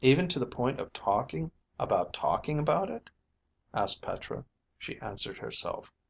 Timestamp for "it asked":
2.88-4.00